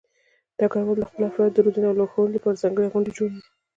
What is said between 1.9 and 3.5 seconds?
لارښودنې لپاره ځانګړې غونډې جوړوي.